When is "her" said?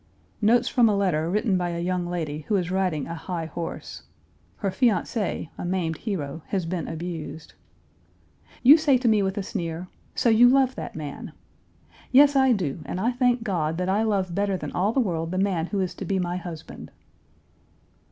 4.55-4.71